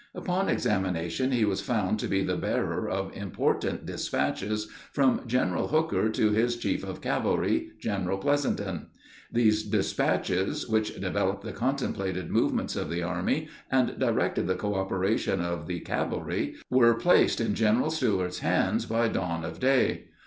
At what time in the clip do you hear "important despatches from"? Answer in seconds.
3.15-5.21